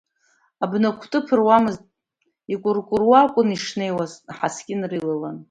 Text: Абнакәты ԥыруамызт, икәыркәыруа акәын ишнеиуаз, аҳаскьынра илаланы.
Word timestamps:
Абнакәты 0.63 1.19
ԥыруамызт, 1.25 1.83
икәыркәыруа 2.53 3.19
акәын 3.25 3.49
ишнеиуаз, 3.55 4.13
аҳаскьынра 4.31 4.95
илаланы. 4.99 5.39